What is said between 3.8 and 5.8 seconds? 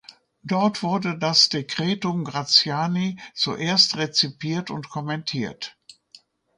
rezipiert und kommentiert.